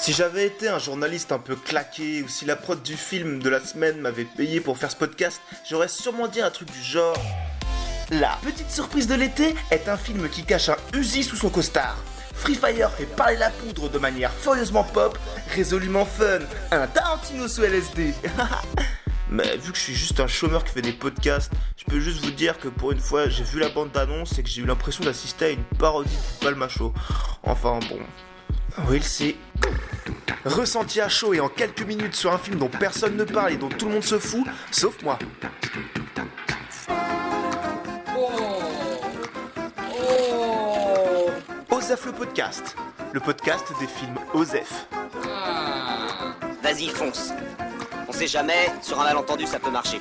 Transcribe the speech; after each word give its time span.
Si 0.00 0.14
j'avais 0.14 0.46
été 0.46 0.66
un 0.66 0.78
journaliste 0.78 1.30
un 1.30 1.38
peu 1.38 1.54
claqué 1.54 2.22
ou 2.22 2.28
si 2.28 2.46
la 2.46 2.56
prod 2.56 2.82
du 2.82 2.96
film 2.96 3.42
de 3.42 3.50
la 3.50 3.60
semaine 3.60 4.00
m'avait 4.00 4.24
payé 4.24 4.62
pour 4.62 4.78
faire 4.78 4.90
ce 4.90 4.96
podcast, 4.96 5.42
j'aurais 5.68 5.88
sûrement 5.88 6.26
dit 6.26 6.40
un 6.40 6.50
truc 6.50 6.72
du 6.72 6.82
genre. 6.82 7.22
La 8.10 8.38
petite 8.42 8.70
surprise 8.70 9.06
de 9.06 9.14
l'été 9.14 9.54
est 9.70 9.90
un 9.90 9.98
film 9.98 10.30
qui 10.30 10.44
cache 10.44 10.70
un 10.70 10.76
Uzi 10.94 11.22
sous 11.22 11.36
son 11.36 11.50
costard. 11.50 11.98
Free 12.34 12.54
Fire 12.54 12.90
fait 12.92 13.04
parler 13.04 13.36
la 13.36 13.50
poudre 13.50 13.90
de 13.90 13.98
manière 13.98 14.32
furieusement 14.32 14.84
pop, 14.84 15.18
résolument 15.54 16.06
fun, 16.06 16.38
un 16.70 16.86
Tarantino 16.86 17.46
sous 17.46 17.62
LSD. 17.62 18.14
Mais 19.30 19.58
vu 19.58 19.70
que 19.70 19.76
je 19.76 19.82
suis 19.82 19.94
juste 19.94 20.18
un 20.18 20.26
chômeur 20.26 20.64
qui 20.64 20.72
fait 20.72 20.82
des 20.82 20.94
podcasts, 20.94 21.52
je 21.76 21.84
peux 21.84 22.00
juste 22.00 22.24
vous 22.24 22.30
dire 22.30 22.58
que 22.58 22.68
pour 22.68 22.92
une 22.92 23.00
fois, 23.00 23.28
j'ai 23.28 23.44
vu 23.44 23.60
la 23.60 23.68
bande 23.68 23.92
d'annonce 23.92 24.38
et 24.38 24.42
que 24.42 24.48
j'ai 24.48 24.62
eu 24.62 24.66
l'impression 24.66 25.04
d'assister 25.04 25.44
à 25.44 25.50
une 25.50 25.64
parodie 25.78 26.16
de 26.16 26.44
Palmacho. 26.44 26.94
Enfin 27.42 27.80
bon. 27.90 27.98
Oui, 28.88 29.00
c'est 29.02 29.36
ressenti 30.44 31.00
à 31.00 31.08
chaud 31.08 31.34
et 31.34 31.40
en 31.40 31.48
quelques 31.48 31.82
minutes 31.82 32.14
sur 32.14 32.32
un 32.32 32.38
film 32.38 32.58
dont 32.58 32.68
personne 32.68 33.16
ne 33.16 33.24
parle 33.24 33.52
et 33.52 33.56
dont 33.56 33.68
tout 33.68 33.86
le 33.86 33.94
monde 33.94 34.04
se 34.04 34.18
fout, 34.18 34.44
sauf 34.70 35.02
moi. 35.02 35.18
Osef 41.70 42.06
le 42.06 42.12
podcast, 42.12 42.76
le 43.12 43.20
podcast 43.20 43.66
des 43.80 43.86
films 43.86 44.16
Osef. 44.34 44.86
Vas-y, 46.62 46.88
fonce. 46.88 47.32
On 48.08 48.12
sait 48.12 48.26
jamais, 48.26 48.66
sur 48.82 49.00
un 49.00 49.04
malentendu, 49.04 49.46
ça 49.46 49.58
peut 49.58 49.70
marcher. 49.70 50.00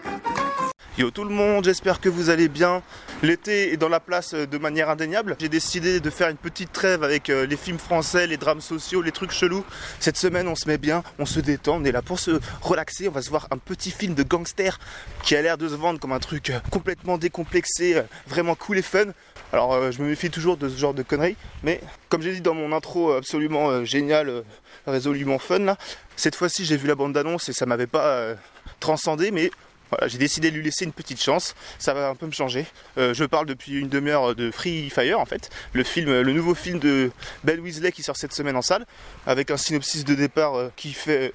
Yo 1.00 1.12
tout 1.12 1.24
le 1.24 1.30
monde, 1.30 1.64
j'espère 1.64 2.02
que 2.02 2.10
vous 2.10 2.30
allez 2.30 2.50
bien. 2.50 2.84
L'été 3.24 3.72
est 3.72 3.78
dans 3.78 3.88
la 3.88 4.02
place 4.02 4.34
euh, 4.34 4.46
de 4.46 4.58
manière 4.58 4.90
indéniable. 4.90 5.38
J'ai 5.40 5.48
décidé 5.48 6.02
de 6.02 6.10
faire 6.10 6.28
une 6.28 6.36
petite 6.36 6.74
trêve 6.74 7.06
avec 7.06 7.30
euh, 7.30 7.46
les 7.46 7.56
films 7.56 7.78
français, 7.78 8.28
les 8.28 8.36
drames 8.36 8.60
sociaux, 8.60 9.02
les 9.02 9.14
trucs 9.14 9.32
chelous. 9.32 9.64
Cette 10.02 10.18
semaine, 10.18 10.50
on 10.50 10.56
se 10.56 10.68
met 10.68 10.78
bien, 10.78 11.02
on 11.18 11.26
se 11.26 11.40
détend, 11.40 11.78
on 11.78 11.86
est 11.86 11.94
là 11.94 12.02
pour 12.02 12.20
se 12.20 12.42
relaxer. 12.62 13.08
On 13.08 13.14
va 13.14 13.22
se 13.22 13.30
voir 13.30 13.48
un 13.52 13.58
petit 13.58 13.92
film 13.92 14.14
de 14.14 14.24
gangster 14.24 14.78
qui 15.24 15.38
a 15.38 15.42
l'air 15.42 15.58
de 15.58 15.70
se 15.70 15.76
vendre 15.76 16.02
comme 16.02 16.12
un 16.12 16.20
truc 16.20 16.50
euh, 16.50 16.60
complètement 16.70 17.18
décomplexé, 17.18 18.02
vraiment 18.28 18.56
cool 18.56 18.80
et 18.80 18.82
fun. 18.82 19.06
Alors, 19.54 19.94
je 19.94 20.02
me 20.02 20.10
méfie 20.10 20.30
toujours 20.30 20.58
de 20.58 20.68
ce 20.68 20.78
genre 20.78 20.94
de 20.94 21.02
conneries, 21.02 21.38
mais 21.64 21.80
comme 22.10 22.22
j'ai 22.22 22.34
dit 22.34 22.42
dans 22.42 22.54
mon 22.54 22.74
intro 22.74 23.14
absolument 23.14 23.86
génial, 23.86 24.44
résolument 24.86 25.40
fun 25.40 25.60
là, 25.60 25.78
cette 26.18 26.36
fois-ci 26.36 26.66
j'ai 26.66 26.78
vu 26.78 26.88
la 26.88 26.94
bande 26.94 27.14
d'annonce 27.14 27.50
et 27.50 27.54
ça 27.54 27.66
m'avait 27.66 27.88
pas 27.88 28.36
transcendé, 28.80 29.32
mais 29.32 29.50
voilà, 29.90 30.08
j'ai 30.08 30.18
décidé 30.18 30.52
de 30.52 30.56
lui 30.56 30.64
laisser 30.64 30.86
une 30.86 30.92
petite 30.92 31.22
chance. 31.22 31.56
Ça 31.78 31.94
va 31.94 32.10
un 32.10 32.16
peu 32.16 32.26
me 32.26 32.32
changer. 32.32 32.66
Euh, 32.98 33.14
je 33.14 33.26
parle 33.26 33.46
depuis 33.46 33.80
une 33.80 33.90
demi-heure 33.90 34.36
de 34.36 34.52
Free 34.52 34.90
Fire 34.90 35.20
en 35.20 35.26
fait, 35.26 35.50
le 35.74 35.84
film, 35.84 36.22
le 36.22 36.34
nouveau 36.34 36.56
film 36.56 36.80
de 36.80 37.12
Belle 37.44 37.60
Weasley 37.60 37.92
qui 37.92 38.04
sort 38.04 38.18
cette 38.18 38.34
semaine 38.34 38.56
en 38.56 38.62
salle, 38.62 38.86
avec 39.26 39.52
un 39.52 39.58
synopsis 39.58 40.06
de 40.06 40.16
départ 40.16 40.56
euh, 40.56 40.72
qui 40.76 40.94
fait 40.94 41.34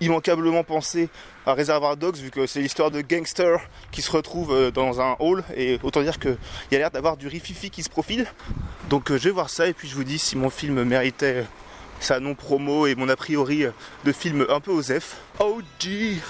immanquablement 0.00 0.62
penser 0.62 1.08
à 1.46 1.54
Reservoir 1.54 1.96
Dogs 1.96 2.16
vu 2.16 2.30
que 2.30 2.46
c'est 2.46 2.60
l'histoire 2.60 2.90
de 2.90 3.00
gangsters 3.00 3.60
qui 3.92 4.02
se 4.02 4.10
retrouvent 4.10 4.52
euh, 4.52 4.70
dans 4.70 5.00
un 5.00 5.16
hall 5.18 5.42
et 5.56 5.78
autant 5.82 6.02
dire 6.02 6.18
qu'il 6.18 6.36
y 6.70 6.76
a 6.76 6.78
l'air 6.78 6.90
d'avoir 6.90 7.16
du 7.16 7.28
rififi 7.28 7.70
qui 7.70 7.82
se 7.82 7.88
profile. 7.88 8.26
Donc 8.90 9.10
je 9.10 9.16
vais 9.16 9.30
voir 9.30 9.50
ça 9.50 9.66
et 9.66 9.72
puis 9.72 9.88
je 9.88 9.94
vous 9.94 10.04
dis 10.04 10.18
si 10.18 10.36
mon 10.36 10.50
film 10.50 10.84
méritait 10.84 11.44
sa 11.98 12.20
non 12.20 12.34
promo 12.34 12.86
et 12.86 12.94
mon 12.94 13.08
a 13.08 13.16
priori 13.16 13.64
de 14.04 14.12
film 14.12 14.46
un 14.48 14.60
peu 14.60 14.70
osef. 14.70 15.16
Oh 15.40 15.60
gee, 15.78 16.20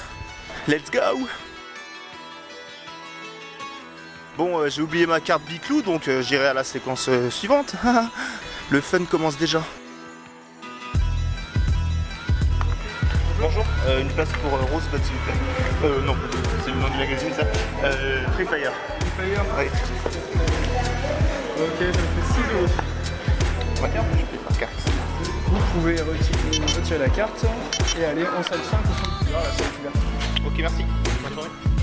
let's 0.69 0.91
go 0.91 1.27
Bon, 4.37 4.59
euh, 4.59 4.69
j'ai 4.69 4.83
oublié 4.83 5.07
ma 5.07 5.19
carte 5.19 5.43
Biclou, 5.45 5.81
donc 5.81 6.09
euh, 6.09 6.21
j'irai 6.21 6.49
à 6.49 6.53
la 6.53 6.63
séquence 6.63 7.09
euh, 7.09 7.31
suivante. 7.31 7.75
le 8.71 8.81
fun 8.83 9.05
commence 9.07 9.39
déjà. 9.39 9.63
Bonjour, 13.41 13.65
une 13.99 14.09
place 14.09 14.29
pour 14.43 14.51
s'il 14.51 14.91
vous 14.91 15.25
plaît. 15.25 15.35
Euh, 15.85 16.03
non, 16.03 16.15
c'est 16.65 16.71
le 16.71 16.77
nom 16.77 16.89
du 16.89 16.99
magazine 16.99 17.33
ça. 17.33 17.45
Free 18.35 18.45
Fire. 18.45 18.73
Free 19.17 19.31
Fire 19.31 19.45
Oui. 19.59 19.65
Ok, 21.59 21.79
ça 21.79 22.01
fait 22.01 22.35
6 22.35 22.55
euros. 22.55 22.67
Ma 23.81 23.89
carte 23.89 24.07
Je 24.13 24.19
fais 24.19 24.45
ma 24.51 24.57
carte. 24.59 24.73
Vous 25.47 25.59
pouvez 25.73 25.95
retirer, 25.95 26.77
retirer 26.77 26.99
la 26.99 27.09
carte 27.09 27.47
et 27.99 28.05
aller 28.05 28.25
en 28.25 28.43
salle 28.43 28.59
5 28.71 28.81
ou 28.81 29.27
5 29.27 29.33
la 29.33 29.43
salle 29.45 29.67
ouverte. 29.81 29.97
Ok, 30.47 30.55
merci. 30.59 30.85
Bonne 31.23 31.35
journée. 31.35 31.76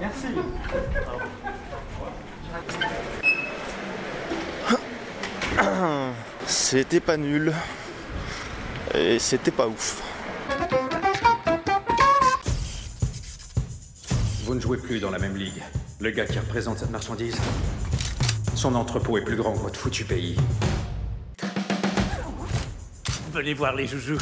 Merci. 0.00 0.26
C'était 6.46 7.00
pas 7.00 7.16
nul. 7.16 7.52
Et 8.94 9.18
c'était 9.18 9.50
pas 9.50 9.66
ouf. 9.68 10.02
Vous 14.44 14.54
ne 14.54 14.60
jouez 14.60 14.76
plus 14.78 15.00
dans 15.00 15.10
la 15.10 15.18
même 15.18 15.36
ligue. 15.36 15.62
Le 16.00 16.10
gars 16.10 16.26
qui 16.26 16.38
représente 16.38 16.78
cette 16.78 16.90
marchandise, 16.90 17.36
son 18.60 18.74
entrepôt 18.74 19.16
est 19.16 19.22
plus 19.22 19.36
grand 19.36 19.54
que 19.54 19.58
votre 19.60 19.80
foutu 19.80 20.04
pays. 20.04 20.36
Venez 23.32 23.54
voir 23.54 23.74
les 23.74 23.86
joujoux. 23.86 24.18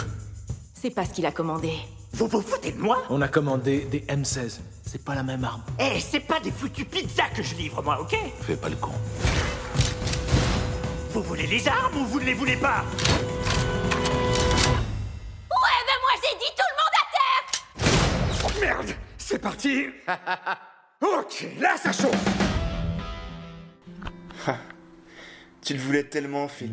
C'est 0.81 0.91
pas 0.91 1.05
ce 1.05 1.11
qu'il 1.11 1.27
a 1.27 1.33
commandé. 1.33 1.73
Vous 2.13 2.29
vous 2.29 2.41
foutez 2.41 2.71
de 2.71 2.79
moi? 2.79 3.03
On 3.11 3.21
a 3.21 3.27
commandé 3.27 3.81
des 3.91 4.03
M16. 4.03 4.61
C'est 4.87 5.05
pas 5.05 5.17
la 5.17 5.25
même 5.25 5.43
arme. 5.43 5.63
Eh, 5.81 5.99
c'est 5.99 6.21
pas 6.21 6.39
des 6.39 6.53
foutues 6.53 6.85
pizzas 6.85 7.31
que 7.35 7.43
je 7.43 7.57
livre, 7.57 7.83
moi, 7.83 8.01
ok? 8.01 8.17
Fais 8.43 8.55
pas 8.55 8.69
le 8.69 8.77
con. 8.77 8.93
Vous 11.11 11.23
voulez 11.23 11.49
les 11.49 11.67
armes 11.67 11.97
ou 11.97 12.05
vous 12.05 12.21
ne 12.21 12.27
les 12.27 12.35
voulez 12.35 12.57
pas? 12.57 12.85
Ouais, 15.51 15.81
ben 15.89 15.99
moi 16.01 16.15
j'ai 16.23 16.39
dit 16.39 16.53
tout 16.57 16.69
le 16.71 16.77
monde 16.79 16.95
à 16.95 17.07
terre 17.17 18.45
Oh 18.45 18.61
merde 18.61 18.95
C'est 19.19 19.41
parti 19.41 19.87
Ok, 21.03 21.45
là 21.59 21.77
ça 21.77 21.91
chauffe 21.91 22.58
Tu 25.63 25.75
le 25.75 25.81
voulais 25.81 26.05
tellement, 26.05 26.49
Phil. 26.49 26.73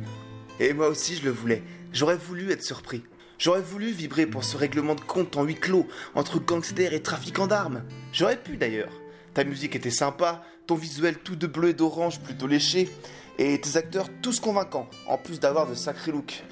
Et 0.60 0.74
moi 0.74 0.88
aussi, 0.88 1.16
je 1.16 1.24
le 1.24 1.32
voulais. 1.32 1.64
J'aurais 1.92 2.18
voulu 2.18 2.52
être 2.52 2.64
surpris. 2.64 3.04
J'aurais 3.38 3.62
voulu 3.62 3.92
vibrer 3.92 4.26
pour 4.26 4.44
ce 4.44 4.56
règlement 4.56 4.96
de 4.96 5.02
compte 5.02 5.36
en 5.36 5.44
huis 5.44 5.56
clos 5.56 5.88
entre 6.14 6.40
gangsters 6.40 6.94
et 6.94 7.02
trafiquants 7.02 7.48
d'armes. 7.48 7.84
J'aurais 8.14 8.42
pu 8.42 8.56
d'ailleurs. 8.56 8.94
Ta 9.34 9.44
musique 9.44 9.76
était 9.76 9.90
sympa, 9.90 10.44
ton 10.68 10.76
visuel 10.76 11.18
tout 11.18 11.36
de 11.36 11.48
bleu 11.48 11.70
et 11.70 11.74
d'orange 11.74 12.22
plutôt 12.22 12.48
léché, 12.48 12.90
et 13.38 13.60
tes 13.60 13.76
acteurs 13.76 14.08
tous 14.22 14.40
convaincants, 14.40 14.90
en 15.08 15.18
plus 15.18 15.42
d'avoir 15.42 15.68
de 15.68 15.76
sacrés 15.76 16.14
looks. 16.14 16.44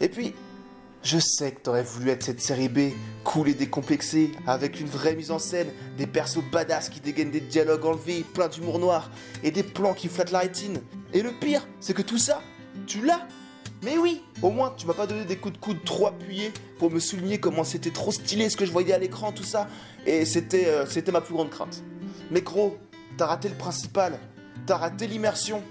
Et 0.00 0.08
puis, 0.08 0.34
je 1.02 1.18
sais 1.18 1.52
que 1.52 1.60
t'aurais 1.60 1.82
voulu 1.82 2.10
être 2.10 2.24
cette 2.24 2.40
série 2.40 2.68
B, 2.68 2.90
cool 3.22 3.48
et 3.48 3.54
décomplexée, 3.54 4.32
avec 4.46 4.80
une 4.80 4.88
vraie 4.88 5.14
mise 5.14 5.30
en 5.30 5.38
scène, 5.38 5.68
des 5.96 6.06
persos 6.06 6.42
badass 6.50 6.88
qui 6.88 7.00
dégainent 7.00 7.30
des 7.30 7.40
dialogues 7.40 7.84
enlevés, 7.84 8.24
plein 8.34 8.48
d'humour 8.48 8.78
noir, 8.78 9.10
et 9.44 9.50
des 9.50 9.62
plans 9.62 9.94
qui 9.94 10.08
flattent 10.08 10.32
la 10.32 10.40
rétine. 10.40 10.80
Et 11.12 11.22
le 11.22 11.30
pire, 11.30 11.66
c'est 11.80 11.94
que 11.94 12.02
tout 12.02 12.18
ça, 12.18 12.42
tu 12.86 13.04
l'as 13.04 13.26
Mais 13.82 13.98
oui 13.98 14.22
Au 14.42 14.50
moins, 14.50 14.74
tu 14.76 14.86
m'as 14.86 14.94
pas 14.94 15.06
donné 15.06 15.24
des 15.24 15.36
coups 15.36 15.54
de 15.54 15.58
coude 15.58 15.84
trop 15.84 16.08
appuyés 16.08 16.52
pour 16.78 16.90
me 16.90 16.98
souligner 16.98 17.38
comment 17.38 17.64
c'était 17.64 17.90
trop 17.90 18.10
stylé 18.10 18.48
ce 18.48 18.56
que 18.56 18.66
je 18.66 18.72
voyais 18.72 18.92
à 18.92 18.98
l'écran, 18.98 19.32
tout 19.32 19.44
ça. 19.44 19.68
Et 20.06 20.24
c'était, 20.24 20.66
euh, 20.66 21.12
ma 21.12 21.20
plus 21.20 21.34
grande 21.34 21.50
crainte. 21.50 21.82
Mais 22.30 22.40
gros, 22.40 22.78
t'as 23.16 23.26
raté 23.26 23.48
le 23.48 23.54
principal. 23.54 24.18
T'as 24.66 24.76
raté 24.76 25.06
l'immersion. 25.06 25.62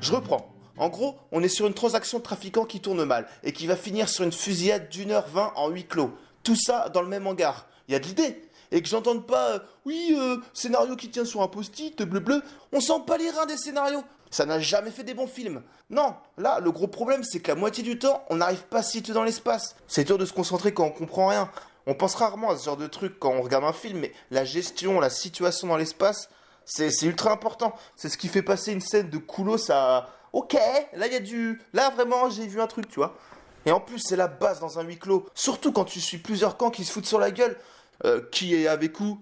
Je 0.00 0.12
reprends. 0.12 0.53
En 0.76 0.88
gros, 0.88 1.16
on 1.30 1.42
est 1.42 1.48
sur 1.48 1.66
une 1.66 1.74
transaction 1.74 2.18
de 2.18 2.22
trafiquant 2.24 2.64
qui 2.64 2.80
tourne 2.80 3.04
mal 3.04 3.28
et 3.42 3.52
qui 3.52 3.66
va 3.66 3.76
finir 3.76 4.08
sur 4.08 4.24
une 4.24 4.32
fusillade 4.32 4.88
d'une 4.88 5.12
heure 5.12 5.28
vingt 5.28 5.52
en 5.56 5.68
huis 5.68 5.86
clos. 5.86 6.10
Tout 6.42 6.56
ça 6.56 6.88
dans 6.88 7.02
le 7.02 7.08
même 7.08 7.26
hangar. 7.26 7.66
Il 7.88 7.92
y 7.92 7.94
a 7.94 7.98
de 7.98 8.06
l'idée. 8.06 8.42
Et 8.72 8.82
que 8.82 8.88
j'entende 8.88 9.26
pas, 9.26 9.50
euh, 9.50 9.58
oui, 9.84 10.16
euh, 10.18 10.38
scénario 10.52 10.96
qui 10.96 11.08
tient 11.08 11.24
sur 11.24 11.42
un 11.42 11.48
post-it, 11.48 12.02
bleu 12.02 12.18
bleu. 12.18 12.42
On 12.72 12.80
sent 12.80 13.02
pas 13.06 13.16
les 13.18 13.30
reins 13.30 13.46
des 13.46 13.56
scénarios. 13.56 14.02
Ça 14.30 14.46
n'a 14.46 14.58
jamais 14.58 14.90
fait 14.90 15.04
des 15.04 15.14
bons 15.14 15.28
films. 15.28 15.62
Non, 15.90 16.16
là, 16.38 16.58
le 16.58 16.72
gros 16.72 16.88
problème, 16.88 17.22
c'est 17.22 17.38
que 17.38 17.52
la 17.52 17.54
moitié 17.54 17.84
du 17.84 18.00
temps, 18.00 18.24
on 18.30 18.36
n'arrive 18.36 18.64
pas 18.64 18.78
à 18.78 18.82
situer 18.82 19.12
dans 19.12 19.22
l'espace. 19.22 19.76
C'est 19.86 20.02
dur 20.02 20.18
de 20.18 20.24
se 20.24 20.32
concentrer 20.32 20.74
quand 20.74 20.86
on 20.86 20.90
comprend 20.90 21.28
rien. 21.28 21.50
On 21.86 21.94
pense 21.94 22.16
rarement 22.16 22.50
à 22.50 22.56
ce 22.56 22.64
genre 22.64 22.76
de 22.76 22.88
truc 22.88 23.18
quand 23.20 23.30
on 23.30 23.42
regarde 23.42 23.64
un 23.64 23.72
film, 23.72 24.00
mais 24.00 24.12
la 24.32 24.44
gestion, 24.44 24.98
la 24.98 25.10
situation 25.10 25.68
dans 25.68 25.76
l'espace, 25.76 26.30
c'est 26.64 26.90
c'est 26.90 27.06
ultra 27.06 27.30
important. 27.30 27.74
C'est 27.94 28.08
ce 28.08 28.18
qui 28.18 28.26
fait 28.26 28.42
passer 28.42 28.72
une 28.72 28.80
scène 28.80 29.10
de 29.10 29.18
coulos 29.18 29.70
à 29.70 30.08
ok, 30.34 30.54
là 30.92 31.06
il 31.06 31.12
y 31.12 31.16
a 31.16 31.20
du. 31.20 31.62
Là 31.72 31.90
vraiment 31.90 32.28
j'ai 32.28 32.46
vu 32.46 32.60
un 32.60 32.66
truc, 32.66 32.88
tu 32.88 32.96
vois. 32.96 33.16
Et 33.64 33.72
en 33.72 33.80
plus 33.80 34.00
c'est 34.00 34.16
la 34.16 34.28
base 34.28 34.60
dans 34.60 34.78
un 34.78 34.82
huis 34.82 34.98
clos. 34.98 35.26
Surtout 35.34 35.72
quand 35.72 35.84
tu 35.84 36.00
suis 36.00 36.18
plusieurs 36.18 36.58
camps 36.58 36.70
qui 36.70 36.84
se 36.84 36.92
foutent 36.92 37.06
sur 37.06 37.18
la 37.18 37.30
gueule. 37.30 37.56
Euh, 38.04 38.20
qui 38.32 38.54
est 38.54 38.66
avec 38.66 39.00
où? 39.00 39.18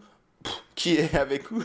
Qui 0.75 0.97
est 0.97 1.15
avec 1.19 1.51
où? 1.51 1.63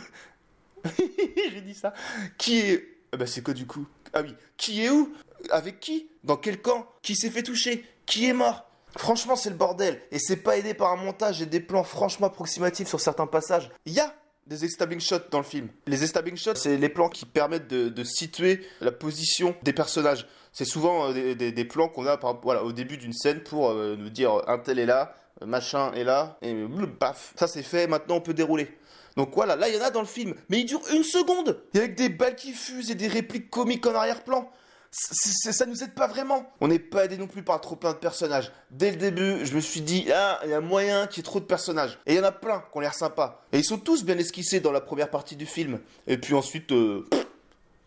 J'ai 0.88 1.62
dit 1.62 1.74
ça. 1.74 1.94
Qui 2.38 2.60
est. 2.60 2.88
Ah 3.14 3.18
bah 3.18 3.26
c'est 3.26 3.42
quoi 3.42 3.54
du 3.54 3.66
coup 3.66 3.88
Ah 4.14 4.22
oui. 4.22 4.36
Qui 4.58 4.84
est 4.84 4.90
où? 4.90 5.14
Avec 5.50 5.80
qui? 5.80 6.10
Dans 6.24 6.36
quel 6.36 6.62
camp? 6.62 6.86
Qui 7.02 7.16
s'est 7.16 7.30
fait 7.30 7.44
toucher? 7.44 7.86
Qui 8.06 8.28
est 8.28 8.34
mort? 8.34 8.70
Franchement, 8.98 9.36
c'est 9.36 9.50
le 9.50 9.56
bordel. 9.56 10.02
Et 10.12 10.20
c'est 10.20 10.38
pas 10.38 10.58
aidé 10.58 10.74
par 10.74 10.92
un 10.92 10.98
montage 10.98 11.42
et 11.42 11.46
des 11.46 11.60
plans 11.60 11.84
franchement 11.84 12.28
approximatifs 12.28 12.88
sur 12.88 13.00
certains 13.00 13.28
passages. 13.28 13.70
Il 13.86 13.94
y 13.94 14.02
des 14.48 14.66
establishing 14.66 15.02
shots 15.02 15.30
dans 15.30 15.40
le 15.40 15.44
film. 15.44 15.68
Les 15.86 16.04
establishing 16.04 16.38
shots, 16.38 16.56
c'est 16.56 16.78
les 16.78 16.90
plans 16.90 17.10
qui 17.10 17.26
permettent 17.26 17.68
de, 17.68 18.04
situer 18.04 18.66
la 18.82 18.92
position 18.92 19.56
des 19.64 19.74
personnages. 19.74 20.28
C'est 20.54 20.66
souvent 20.66 21.12
euh, 21.12 21.36
des, 21.36 21.66
plans 21.66 21.90
qu'on 21.90 22.08
a 22.08 22.18
au 22.64 22.72
début 22.72 22.98
d'une 22.98 23.14
scène 23.14 23.42
pour 23.42 23.70
euh, 23.70 23.96
nous 23.98 24.10
dire 24.10 24.42
un 24.48 24.58
tel 24.58 24.80
est 24.80 24.86
là, 24.86 25.16
machin 25.46 25.92
est 25.94 26.04
là, 26.04 26.38
et 26.42 26.54
bleu, 26.54 26.88
paf. 26.88 27.34
Ça 27.36 27.48
c'est 27.48 27.64
fait, 27.64 27.88
maintenant 27.88 28.16
on 28.16 28.22
peut 28.22 28.34
dérouler. 28.34 28.70
Donc 29.18 29.32
voilà, 29.36 29.56
là 29.56 29.68
il 29.68 29.76
y 29.76 29.78
en 29.78 29.84
a 29.84 29.92
dans 29.92 30.02
le 30.02 30.08
film, 30.08 30.34
mais 30.50 30.62
il 30.62 30.66
dure 30.66 30.82
une 30.94 31.04
seconde 31.04 31.60
Et 31.74 31.80
avec 31.80 31.96
des 31.96 32.10
balles 32.10 32.36
qui 32.36 32.54
fusent 32.54 32.92
et 32.92 32.96
des 32.96 33.08
répliques 33.08 33.50
comiques 33.50 33.86
en 33.86 33.94
arrière-plan. 33.94 34.50
Ça 34.92 35.66
nous 35.66 35.84
aide 35.84 35.94
pas 35.94 36.07
vraiment. 36.07 36.51
On 36.62 36.68
n'est 36.68 36.80
pas 36.80 37.06
aidé 37.06 37.18
non 37.18 37.28
plus 37.28 37.44
par 37.44 37.60
trop 37.62 37.75
plein 37.75 37.92
de 37.92 37.98
personnages. 37.98 38.51
Dès 38.72 38.92
le 38.92 38.98
début, 38.98 39.45
je 39.45 39.54
me 39.54 39.60
suis 39.60 39.81
dit, 39.81 40.07
ah, 40.13 40.39
il 40.44 40.50
y 40.50 40.54
a 40.54 40.62
moyen 40.62 41.07
qu'il 41.07 41.18
y 41.18 41.19
ait 41.22 41.24
trop 41.24 41.39
de 41.39 41.45
personnages. 41.45 42.00
Et 42.06 42.13
il 42.13 42.18
y 42.18 42.19
en 42.19 42.24
a 42.24 42.31
plein 42.31 42.63
qui 42.72 42.78
ont 42.78 42.80
l'air 42.80 42.94
sympas. 42.94 43.44
Et 43.51 43.60
ils 43.60 43.66
sont 43.66 43.78
tous 43.78 44.04
bien 44.04 44.18
esquissés 44.18 44.60
dans 44.60 44.72
la 44.72 44.81
première 44.81 45.10
partie 45.10 45.36
du 45.36 45.45
film. 45.45 45.80
Et 46.07 46.18
puis 46.18 46.34
ensuite, 46.34 46.72
euh, 46.72 47.06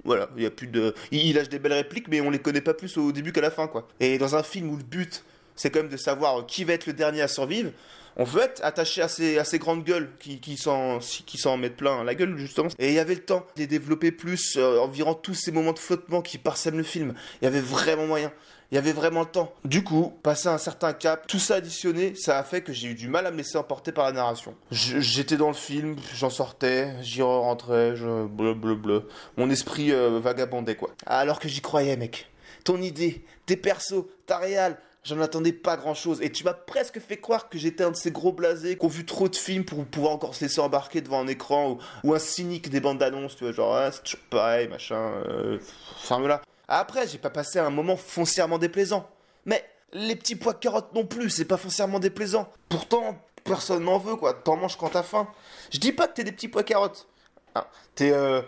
voilà, 0.05 0.29
il 0.37 0.43
y 0.43 0.47
a 0.47 0.51
plus 0.51 0.67
de. 0.67 0.95
Il 1.11 1.35
lâche 1.35 1.49
des 1.49 1.59
belles 1.59 1.73
répliques, 1.73 2.09
mais 2.09 2.21
on 2.21 2.31
les 2.31 2.39
connaît 2.39 2.61
pas 2.61 2.75
plus 2.75 2.97
au 2.97 3.13
début 3.13 3.33
qu'à 3.33 3.41
la 3.41 3.51
fin, 3.51 3.67
quoi. 3.67 3.89
Et 3.99 4.19
dans 4.19 4.37
un 4.37 4.43
film 4.43 4.71
où 4.71 4.77
le 4.77 4.83
but, 4.83 5.25
c'est 5.61 5.71
quand 5.71 5.81
même 5.81 5.91
de 5.91 5.99
savoir 5.99 6.47
qui 6.47 6.65
va 6.65 6.73
être 6.73 6.87
le 6.87 6.95
dernier 6.95 7.21
à 7.21 7.29
survivre, 7.29 7.71
on 8.17 8.25
veut 8.25 8.41
être 8.41 8.65
attaché 8.65 9.03
à 9.03 9.09
ces, 9.09 9.59
grandes 9.59 9.85
gueules 9.85 10.11
qui, 10.19 10.57
s'en 10.57 11.57
mettent 11.59 11.77
plein 11.77 12.03
la 12.03 12.15
gueule, 12.15 12.39
justement. 12.39 12.69
Et 12.79 12.89
il 12.89 12.95
y 12.95 12.99
avait 12.99 13.15
le 13.15 13.23
temps 13.23 13.45
de 13.57 13.61
les 13.61 13.67
développer 13.67 14.11
plus, 14.11 14.57
euh, 14.57 14.79
environ 14.79 15.13
tous 15.13 15.35
ces 15.35 15.53
moments 15.53 15.75
de 15.75 15.79
flottement 15.79 16.23
qui 16.23 16.39
parsèment 16.39 16.79
le 16.79 16.83
film. 16.83 17.15
Il 17.41 17.45
y 17.45 17.49
avait 17.49 17.61
vraiment 17.61 18.07
moyen. 18.07 18.33
Il 18.73 18.77
y 18.77 18.79
avait 18.79 18.93
vraiment 18.93 19.21
le 19.21 19.27
temps. 19.27 19.53
Du 19.67 19.85
coup, 19.85 20.15
passé 20.23 20.49
un 20.49 20.57
certain 20.57 20.95
cap, 20.95 21.27
tout 21.27 21.39
ça 21.39 21.57
additionné, 21.57 22.15
ça 22.15 22.39
a 22.39 22.43
fait 22.43 22.63
que 22.63 22.73
j'ai 22.73 22.89
eu 22.89 22.95
du 22.95 23.09
mal 23.09 23.27
à 23.27 23.31
me 23.31 23.37
laisser 23.37 23.59
emporter 23.59 23.93
par 23.93 24.07
la 24.07 24.13
narration. 24.13 24.55
J'étais 24.71 25.37
dans 25.37 25.49
le 25.49 25.55
film, 25.55 25.97
j'en 26.15 26.31
sortais, 26.31 26.95
j'y 27.03 27.21
rentrais, 27.21 27.97
je 27.97 28.27
bleu 28.27 28.55
bleu 28.55 28.77
bleu. 28.77 29.09
Mon 29.37 29.51
esprit 29.51 29.93
euh, 29.93 30.21
vagabondait 30.21 30.77
quoi. 30.77 30.91
Alors 31.05 31.39
que 31.39 31.49
j'y 31.49 31.61
croyais 31.61 31.97
mec. 31.97 32.31
Ton 32.65 32.81
idée, 32.81 33.25
tes 33.47 33.57
persos, 33.57 34.05
ta 34.27 34.39
réal, 34.39 34.79
J'en 35.03 35.21
attendais 35.21 35.53
pas 35.53 35.77
grand 35.77 35.95
chose. 35.95 36.21
Et 36.21 36.31
tu 36.31 36.45
m'as 36.45 36.53
presque 36.53 37.01
fait 37.01 37.17
croire 37.17 37.49
que 37.49 37.59
j'étais 37.59 37.85
un 37.85 37.91
de 37.91 37.97
ces 37.97 38.11
gros 38.11 38.33
blasés 38.33 38.77
qui 38.77 38.85
ont 38.85 38.89
vu 38.89 39.07
trop 39.07 39.29
de 39.29 39.37
films 39.37 39.65
pour 39.65 39.85
pouvoir 39.87 40.13
encore 40.13 40.35
se 40.35 40.45
laisser 40.45 40.61
embarquer 40.61 41.01
devant 41.01 41.21
un 41.21 41.27
écran 41.27 41.79
ou, 42.05 42.15
un 42.15 42.19
cynique 42.19 42.69
des 42.69 42.81
bandes 42.81 42.99
d'annonces, 42.99 43.37
tu 43.37 43.45
vois, 43.45 43.53
genre, 43.53 43.75
ah, 43.75 43.91
c'est 43.91 44.03
toujours 44.03 44.27
pareil, 44.29 44.69
machin, 44.69 45.01
euh, 45.27 45.59
ferme-la. 46.03 46.43
Après, 46.69 47.09
j'ai 47.09 47.19
pas 47.19 47.31
passé 47.31 47.59
un 47.59 47.71
moment 47.71 47.97
foncièrement 47.97 48.59
déplaisant. 48.59 49.09
Mais 49.47 49.65
les 49.93 50.17
petits 50.17 50.37
pois 50.37 50.55
carottes 50.55 50.95
non 50.95 51.07
plus, 51.07 51.31
c'est 51.31 51.47
pas 51.47 51.57
foncièrement 51.57 51.99
déplaisant. 51.99 52.53
Pourtant, 52.69 53.19
personne 53.43 53.85
n'en 53.85 53.99
veut, 53.99 54.17
quoi. 54.17 54.35
T'en 54.35 54.57
manges 54.57 54.77
quand 54.77 54.91
t'as 54.91 55.03
faim. 55.03 55.29
Je 55.73 55.79
dis 55.79 55.93
pas 55.93 56.09
que 56.09 56.15
t'es 56.15 56.25
des 56.25 56.33
petits 56.33 56.49
pois 56.49 56.63
carottes. 56.63 57.09
Ah, 57.55 57.69
t'es, 57.95 58.13
euh, 58.13 58.43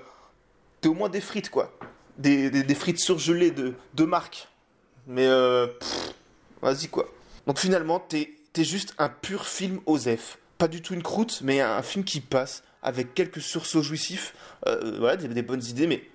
t'es 0.80 0.88
au 0.88 0.94
moins 0.94 1.08
des 1.08 1.20
frites, 1.22 1.50
quoi. 1.50 1.72
Des, 2.18 2.50
des, 2.50 2.74
frites 2.74 3.00
surgelées 3.00 3.50
de, 3.50 3.74
de 3.94 4.04
marque. 4.04 4.48
Mais, 5.06 5.26
euh, 5.26 5.66
vas-y, 6.62 6.88
quoi. 6.88 7.12
Donc 7.46 7.58
finalement, 7.58 8.00
t'es, 8.00 8.30
juste 8.56 8.94
un 8.98 9.08
pur 9.08 9.46
film 9.46 9.80
Osef. 9.86 10.38
Pas 10.58 10.68
du 10.68 10.80
tout 10.80 10.94
une 10.94 11.02
croûte, 11.02 11.40
mais 11.42 11.60
un 11.60 11.82
film 11.82 12.04
qui 12.04 12.20
passe 12.20 12.62
avec 12.82 13.14
quelques 13.14 13.40
sursauts 13.40 13.82
jouissifs. 13.82 14.34
Euh, 14.66 14.96
voilà, 14.98 15.16
des, 15.16 15.28
des 15.28 15.42
bonnes 15.42 15.64
idées, 15.64 15.86
mais 15.86 16.08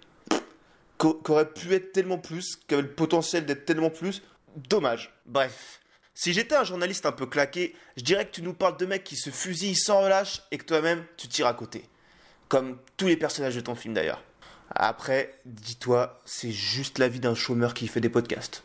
qu'au- 0.98 1.14
qu'aurait 1.16 1.52
pu 1.52 1.74
être 1.74 1.92
tellement 1.92 2.18
plus, 2.18 2.58
qu'avait 2.68 2.84
le 2.84 2.92
potentiel 2.92 3.46
d'être 3.46 3.66
tellement 3.66 3.90
plus. 3.90 4.22
Dommage. 4.70 5.14
Bref. 5.26 5.82
Si 6.16 6.34
j'étais 6.34 6.56
un 6.56 6.64
journaliste 6.64 7.06
un 7.06 7.12
peu 7.12 7.28
claqué, 7.28 7.76
je 7.96 8.02
dirais 8.04 8.26
que 8.26 8.32
tu 8.32 8.42
nous 8.42 8.54
parles 8.54 8.78
de 8.78 8.86
mecs 8.88 9.04
qui 9.04 9.16
se 9.18 9.30
fusillent 9.30 9.76
sans 9.76 10.02
relâche 10.02 10.42
et 10.52 10.58
que 10.58 10.64
toi-même, 10.66 11.04
tu 11.16 11.28
tires 11.28 11.46
à 11.46 11.54
côté. 11.54 11.84
Comme 12.48 12.78
tous 12.96 13.08
les 13.08 13.18
personnages 13.18 13.56
de 13.56 13.62
ton 13.62 13.76
film 13.76 13.94
d'ailleurs. 13.94 14.24
Après, 14.72 15.38
dis-toi, 15.46 16.20
c'est 16.26 16.52
juste 16.52 16.98
la 16.98 17.08
vie 17.08 17.20
d'un 17.20 17.36
chômeur 17.36 17.74
qui 17.74 17.88
fait 17.88 18.02
des 18.02 18.10
podcasts. 18.10 18.64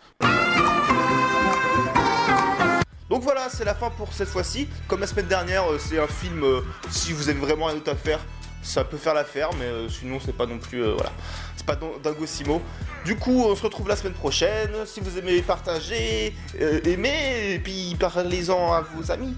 C'est 3.51 3.65
la 3.65 3.75
fin 3.75 3.91
pour 3.91 4.13
cette 4.13 4.29
fois-ci. 4.29 4.69
Comme 4.89 5.01
la 5.01 5.07
semaine 5.07 5.27
dernière, 5.27 5.71
euh, 5.71 5.79
c'est 5.79 5.99
un 5.99 6.07
film, 6.07 6.43
euh, 6.45 6.61
si 6.91 7.13
vous 7.13 7.29
avez 7.29 7.39
vraiment 7.39 7.67
rien 7.67 7.77
d'autre 7.77 7.93
à 7.93 8.19
ça 8.63 8.85
peut 8.85 8.97
faire 8.97 9.15
l'affaire, 9.15 9.51
mais 9.59 9.65
euh, 9.65 9.89
sinon 9.89 10.19
c'est 10.25 10.37
pas 10.37 10.47
non 10.47 10.59
plus, 10.59 10.83
voilà, 10.83 11.11
c'est 11.57 11.67
pas 11.67 11.75
don- 11.75 11.99
dingosimo. 12.03 12.63
Du 13.05 13.17
coup, 13.17 13.45
on 13.45 13.57
se 13.57 13.63
retrouve 13.63 13.89
la 13.89 13.97
semaine 13.97 14.13
prochaine. 14.13 14.71
Si 14.87 15.01
vous 15.01 15.19
aimez 15.19 15.43
partager, 15.43 16.33
euh, 16.61 16.81
aimez, 16.85 17.55
et 17.55 17.59
puis 17.59 17.97
parlez-en 17.99 18.73
à 18.73 18.83
vos 18.83 19.11
amis, 19.11 19.37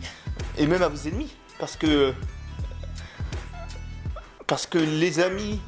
et 0.59 0.67
même 0.67 0.83
à 0.83 0.89
vos 0.89 1.09
ennemis, 1.09 1.35
parce 1.59 1.77
que... 1.77 2.13
Parce 4.47 4.67
que 4.67 4.79
les 4.79 5.21
amis... 5.21 5.61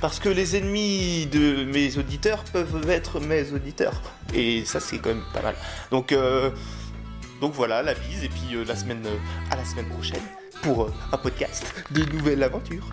Parce 0.00 0.20
que 0.20 0.28
les 0.28 0.56
ennemis 0.56 1.26
de 1.26 1.64
mes 1.64 1.98
auditeurs 1.98 2.44
peuvent 2.44 2.88
être 2.88 3.18
mes 3.18 3.52
auditeurs. 3.52 4.00
Et 4.32 4.64
ça, 4.64 4.78
c'est 4.78 4.98
quand 4.98 5.08
même 5.08 5.24
pas 5.34 5.42
mal. 5.42 5.56
Donc, 5.90 6.12
donc 7.40 7.54
voilà, 7.54 7.82
la 7.82 7.94
bise, 7.94 8.24
et 8.24 8.28
puis 8.28 8.54
euh, 8.54 8.64
la 8.64 8.74
semaine, 8.74 9.04
euh, 9.06 9.16
à 9.50 9.56
la 9.56 9.64
semaine 9.64 9.88
prochaine 9.88 10.22
pour 10.62 10.84
euh, 10.84 10.92
un 11.12 11.16
podcast 11.16 11.72
de 11.90 12.02
nouvelles 12.12 12.42
aventures. 12.42 12.86